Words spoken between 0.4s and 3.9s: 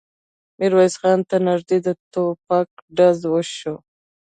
ميرويس خان ته نږدې د ټوپک ډز شو.